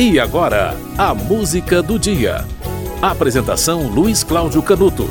[0.00, 2.46] E agora, a música do dia.
[3.02, 5.10] Apresentação Luiz Cláudio Canuto.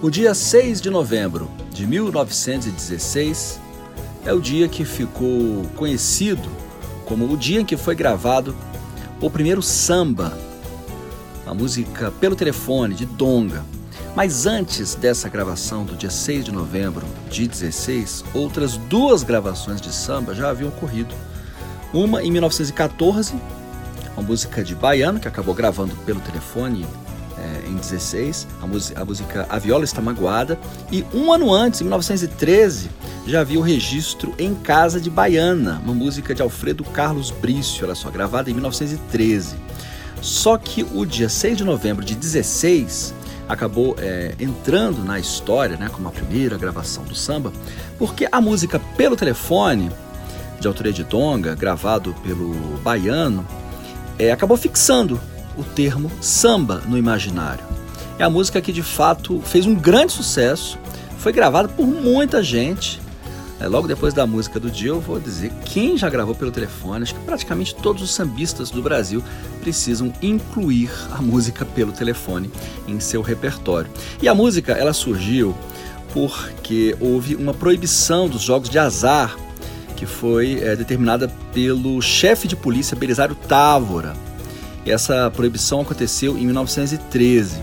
[0.00, 3.58] O dia 6 de novembro de 1916
[4.24, 6.48] é o dia que ficou conhecido
[7.04, 8.54] como o dia em que foi gravado
[9.20, 10.38] o primeiro samba,
[11.44, 13.64] a música pelo telefone de Donga.
[14.14, 19.92] Mas antes dessa gravação do dia 6 de novembro de 16, outras duas gravações de
[19.92, 21.12] samba já haviam ocorrido
[21.92, 23.34] uma em 1914,
[24.16, 26.86] uma música de Baiano, que acabou gravando pelo telefone
[27.38, 30.58] é, em 16, a, a música A Viola Está Magoada.
[30.92, 32.90] E um ano antes, em 1913,
[33.26, 37.94] já havia o registro Em Casa de Baiana, uma música de Alfredo Carlos Brício, olha
[37.94, 39.56] só, gravada em 1913.
[40.20, 43.14] Só que o dia 6 de novembro de 16
[43.48, 47.52] acabou é, entrando na história, né, como a primeira gravação do samba,
[47.98, 49.90] porque a música pelo telefone
[50.60, 53.46] de autoria de Donga, gravado pelo Baiano,
[54.18, 55.18] é, acabou fixando
[55.56, 57.64] o termo samba no imaginário.
[58.18, 60.78] É a música que de fato fez um grande sucesso,
[61.18, 63.00] foi gravada por muita gente.
[63.58, 67.02] É, logo depois da música do dia, eu vou dizer quem já gravou pelo telefone.
[67.02, 69.22] Acho que praticamente todos os sambistas do Brasil
[69.60, 72.50] precisam incluir a música pelo telefone
[72.86, 73.90] em seu repertório.
[74.20, 75.54] E a música ela surgiu
[76.12, 79.36] porque houve uma proibição dos jogos de azar
[80.00, 84.14] que foi é, determinada pelo chefe de polícia Belisário Távora.
[84.86, 87.60] Essa proibição aconteceu em 1913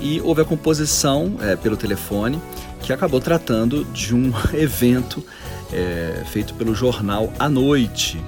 [0.00, 2.40] e houve a composição é, pelo telefone
[2.80, 5.22] que acabou tratando de um evento
[5.70, 8.24] é, feito pelo jornal à noite.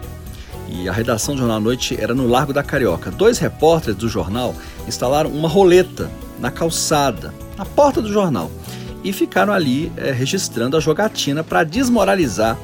[0.68, 3.10] E a redação do jornal à noite era no Largo da Carioca.
[3.10, 4.54] Dois repórteres do jornal
[4.86, 8.50] instalaram uma roleta na calçada, na porta do jornal,
[9.02, 12.58] e ficaram ali é, registrando a jogatina para desmoralizar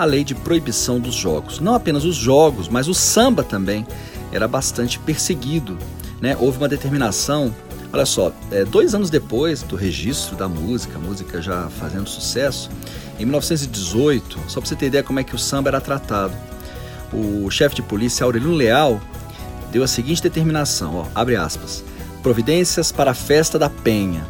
[0.00, 1.60] a lei de proibição dos jogos.
[1.60, 3.86] Não apenas os jogos, mas o samba também
[4.32, 5.76] era bastante perseguido.
[6.20, 6.36] Né?
[6.38, 7.54] Houve uma determinação,
[7.92, 12.70] olha só, é, dois anos depois do registro da música, a música já fazendo sucesso,
[13.18, 16.34] em 1918, só para você ter ideia como é que o samba era tratado,
[17.12, 19.00] o chefe de polícia Aurelino Leal
[19.70, 21.84] deu a seguinte determinação, ó, abre aspas,
[22.22, 24.26] providências para a festa da Penha,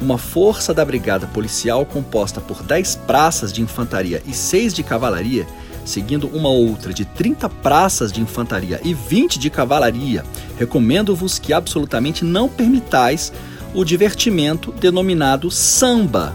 [0.00, 5.46] uma força da brigada policial composta por 10 praças de infantaria e 6 de cavalaria,
[5.84, 10.24] seguindo uma outra de 30 praças de infantaria e 20 de cavalaria,
[10.58, 13.32] recomendo-vos que absolutamente não permitais
[13.74, 16.34] o divertimento denominado samba,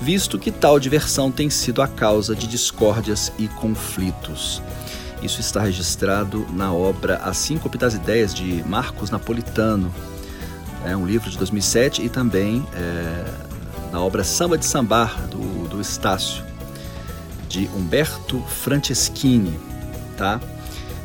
[0.00, 4.62] visto que tal diversão tem sido a causa de discórdias e conflitos.
[5.22, 9.92] Isso está registrado na obra As Síncope das Ideias de Marcos Napolitano,
[10.84, 13.24] é um livro de 2007 e também é,
[13.92, 16.44] na obra Samba de Sambar, do, do Estácio,
[17.48, 19.58] de Humberto Franceschini,
[20.16, 20.40] tá?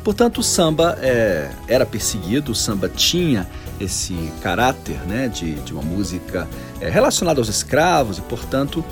[0.04, 3.48] Portanto, o samba é, era perseguido, o samba tinha
[3.80, 6.48] esse caráter né, de, de uma música
[6.80, 8.84] é, relacionada aos escravos e, portanto,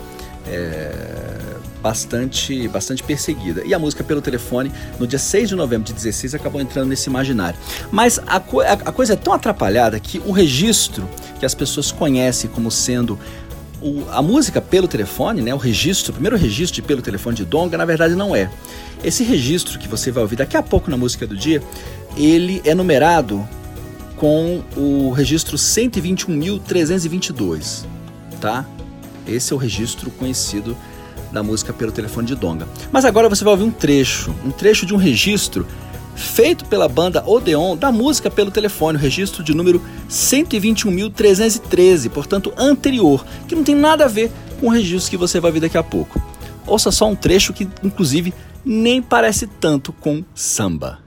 [0.47, 0.91] é,
[1.83, 3.63] bastante, bastante perseguida.
[3.65, 7.11] E a música pelo telefone, no dia 6 de novembro de 16, acabou entrando nesse
[7.11, 7.59] imaginário.
[7.91, 11.07] Mas a, co a, coisa é tão atrapalhada que o registro
[11.39, 13.19] que as pessoas conhecem como sendo
[13.83, 17.45] o, a música pelo telefone, né, o registro, o primeiro registro de pelo telefone de
[17.45, 18.51] Donga, na verdade não é.
[19.05, 21.63] Esse registro que você vai ouvir daqui a pouco na música do dia,
[22.17, 23.47] ele é numerado
[24.17, 27.85] com o registro 121.322,
[28.41, 28.65] tá?
[29.27, 30.77] Esse é o registro conhecido
[31.33, 32.69] da música pelo telefone de Donga.
[32.93, 35.67] Mas agora você vai ouvir um trecho, um trecho de um registro
[36.15, 43.25] feito pela banda Odeon da música pelo telefone, o registro de número 121.313, portanto anterior,
[43.49, 44.31] que não tem nada a ver
[44.61, 46.23] com o registro que você vai ver daqui a pouco.
[46.67, 48.33] Ouça só um trecho que, inclusive,
[48.65, 50.99] nem parece tanto com samba.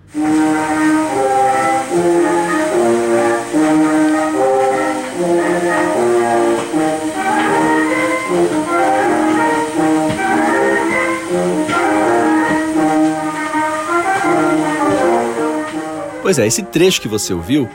[16.28, 17.70] Pois é, esse trecho que você ouviu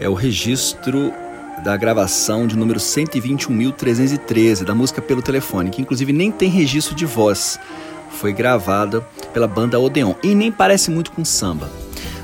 [0.00, 1.12] é o registro
[1.62, 7.06] da gravação de número 121.313 da música pelo telefone, que inclusive nem tem registro de
[7.06, 7.56] voz.
[8.10, 9.00] Foi gravada
[9.32, 11.70] pela banda Odeon e nem parece muito com samba.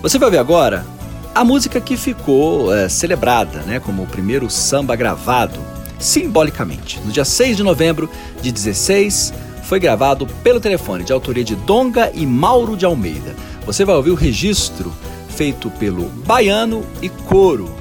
[0.02, 0.84] Você vai ver agora
[1.32, 5.60] a música que ficou é, celebrada né, como o primeiro samba gravado,
[6.00, 6.98] simbolicamente.
[7.04, 8.10] No dia 6 de novembro
[8.42, 9.32] de 16,
[9.62, 13.36] foi gravado pelo telefone, de autoria de Donga e Mauro de Almeida.
[13.64, 14.92] Você vai ouvir o registro
[15.40, 17.74] feito pelo Baiano e Coro.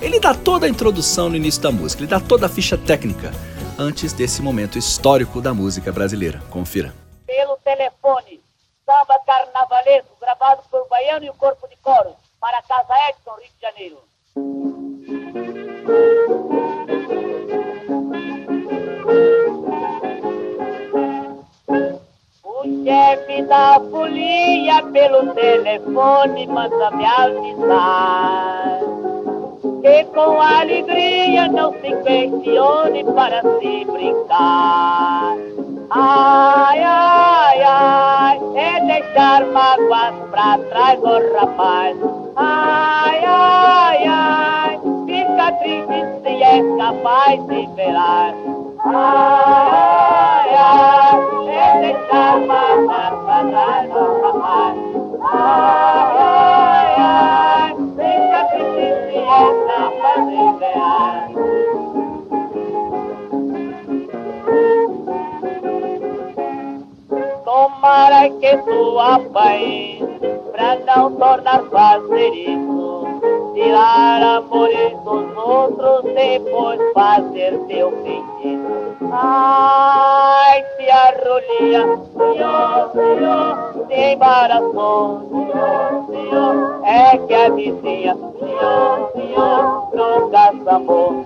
[0.00, 3.32] Ele dá toda a introdução no início da música, ele dá toda a ficha técnica
[3.76, 6.40] antes desse momento histórico da música brasileira.
[6.48, 6.94] Confira.
[7.26, 8.40] Pelo telefone,
[8.86, 13.50] samba carnavalesco, gravado por Baiano e o Corpo de Coros, para a Casa Edson, Rio
[13.50, 13.98] de Janeiro.
[22.84, 28.80] Chefe da folia pelo telefone manda me avisar
[29.82, 35.36] que com alegria não se questione para se brincar.
[35.90, 41.96] Ai, ai, ai, é deixar mágoas pra trás, oh, rapaz.
[42.36, 48.34] Ai, ai, ai, fica triste se é capaz de velar.
[48.84, 49.31] Ai,
[68.56, 69.98] Tu apanhe
[70.52, 73.06] pra não tornar fazer isso.
[73.54, 78.72] Tirar amores dos outros, depois fazer teu feitiço.
[79.10, 89.10] Ai, se a rolinha, senhor, senhor, se embaraçou, senhor, senhor, é que a vizinha, senhor,
[89.14, 91.24] senhor, nunca sambou,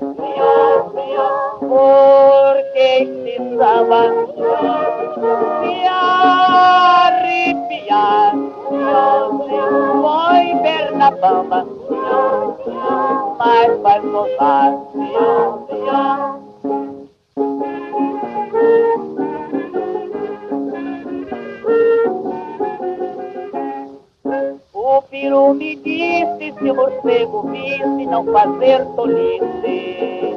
[24.75, 30.37] O peru me disse se morcego visse não fazer tolice.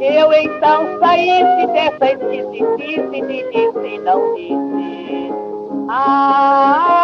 [0.00, 5.32] Eu então saísse dessa esquisitice e disse não disse.
[5.88, 6.95] Ai,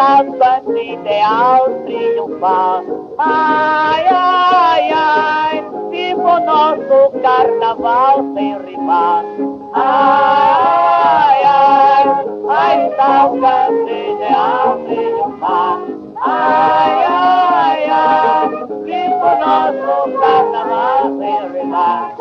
[0.00, 2.84] a estátua de ideal triunfar.
[3.18, 9.24] Ai, ai, ai, viva o nosso carnaval sem rimar.
[9.74, 12.08] Ai, ai,
[12.48, 15.78] a estátua de ideal triunfar.
[16.22, 18.48] Ai, ai, ai,
[18.84, 22.16] viva o nosso carnaval sem rimar.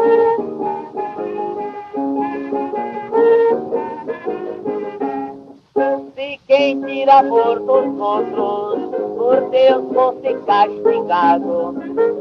[6.69, 11.69] Se quem tira amor dos outros, por Deus fosse castigado,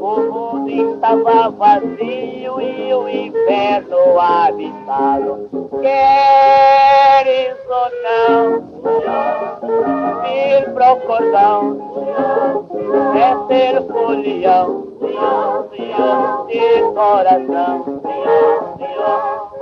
[0.01, 5.47] o mundo estava vazio e o inferno habitado.
[5.79, 8.43] Queres ou não,
[10.23, 11.77] vir pro cordão,
[13.15, 14.87] é ser folião,
[16.47, 18.01] de coração,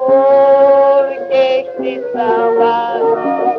[0.07, 3.56] porque este samba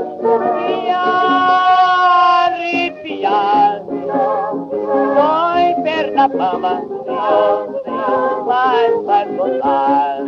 [6.19, 10.19] Senhor, Senhor, mas vai gozar.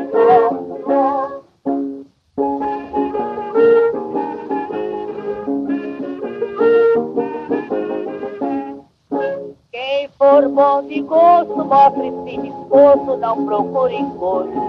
[9.73, 14.61] Quem for bom de gosto, mostre-se disposto, não procure encosto.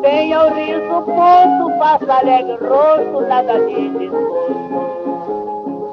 [0.00, 5.02] Tenha o riso posto, faça alegre rosto, nada de desgosto.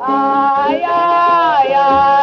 [0.02, 2.19] Ai, ai, ai,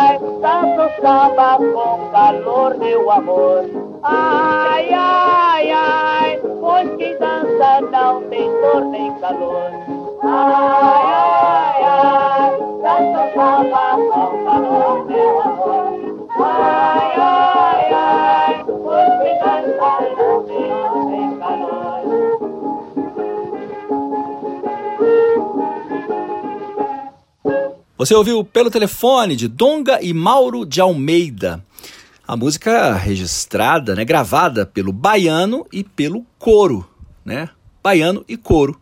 [1.00, 3.64] samba com calor, meu amor.
[4.02, 9.70] Ai, ai, ai, pois quem dança não tem dor nem calor.
[10.22, 12.50] Ai, ai, ai,
[12.82, 15.55] samba com calor, meu amor.
[27.98, 31.64] Você ouviu pelo telefone de Donga e Mauro de Almeida.
[32.28, 36.86] A música registrada, né, gravada pelo baiano e pelo coro,
[37.24, 37.48] né?
[37.82, 38.78] Baiano e coro,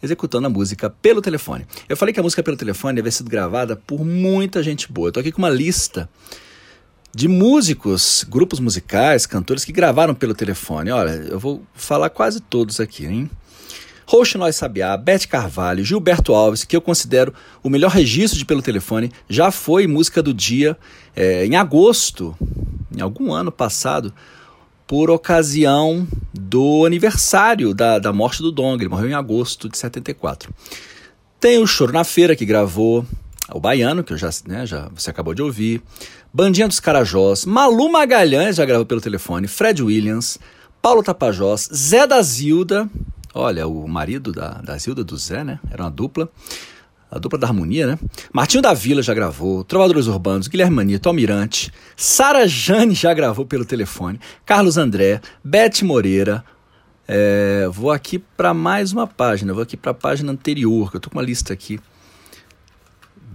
[0.00, 1.66] executando a música pelo telefone.
[1.88, 5.08] Eu falei que a música pelo telefone havia sido gravada por muita gente boa.
[5.08, 6.08] Eu tô aqui com uma lista
[7.12, 10.92] de músicos, grupos musicais, cantores que gravaram pelo telefone.
[10.92, 13.28] Olha, eu vou falar quase todos aqui, hein?
[14.36, 19.10] Nós Sabiá, Bete Carvalho, Gilberto Alves, que eu considero o melhor registro de pelo telefone,
[19.28, 20.76] já foi música do dia
[21.14, 22.36] é, em agosto,
[22.96, 24.14] em algum ano passado,
[24.86, 28.80] por ocasião do aniversário da, da morte do Dong.
[28.80, 30.54] Ele morreu em agosto de 74.
[31.40, 33.04] Tem o Choro na Feira, que gravou
[33.52, 35.82] o Baiano, que eu já, né, já você acabou de ouvir.
[36.32, 40.38] Bandinha dos Carajós, Malu Magalhães já gravou pelo telefone, Fred Williams,
[40.80, 42.88] Paulo Tapajós, Zé da Zilda,
[43.38, 45.60] Olha, o marido da, da Zilda do Zé, né?
[45.70, 46.26] Era uma dupla.
[47.10, 47.98] A dupla da harmonia, né?
[48.32, 53.66] Martinho da Vila já gravou, Trovadores Urbanos, Guilherme Manito, Almirante, Sara Jane já gravou pelo
[53.66, 56.42] telefone, Carlos André, Bete Moreira.
[57.06, 61.00] É, vou aqui para mais uma página, vou aqui para a página anterior, que eu
[61.00, 61.78] tô com uma lista aqui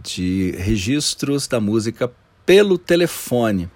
[0.04, 2.12] de registros da música
[2.44, 3.70] pelo telefone.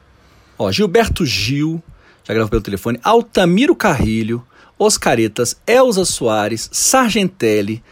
[0.58, 1.84] Ó, Gilberto Gil,
[2.24, 4.44] já gravou pelo telefone, Altamiro Carrilho,
[4.78, 7.84] Oscaretas, Elza Soares, Sargentelli,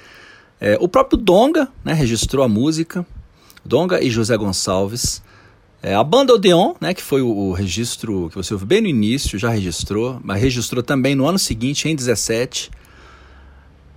[0.59, 3.05] é, o próprio Donga né, registrou a música,
[3.65, 5.21] Donga e José Gonçalves.
[5.81, 8.87] É, a banda Odeon, né, que foi o, o, registro que você ouviu bem no
[8.87, 12.71] início, já registrou, mas registrou também no ano seguinte, em 17.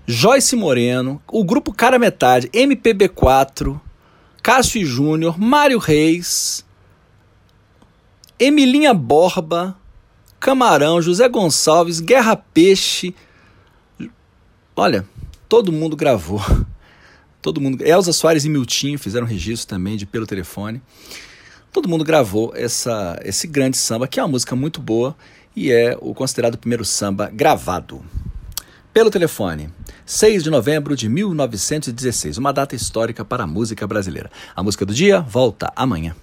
[0.09, 3.81] Joyce Moreno, o grupo Cara Metade, MPB4,
[4.43, 6.65] Cássio Júnior, Mário Reis,
[8.39, 9.77] Emilinha Borba,
[10.47, 13.13] Camarão, José Gonçalves, Guerra Peixe.
[14.77, 15.05] Olha,
[15.49, 16.41] todo mundo gravou.
[17.43, 17.83] Todo mundo.
[17.83, 20.81] Elza Soares e Miltinho fizeram registro também de pelo telefone.
[21.73, 25.17] Todo mundo gravou essa, esse grande samba, que é uma música muito boa
[25.55, 28.05] e é o considerado primeiro samba gravado.
[28.93, 29.69] Pelo telefone,
[30.05, 34.31] 6 de novembro de 1916, uma data histórica para a música brasileira.
[34.55, 36.15] A música do dia volta amanhã.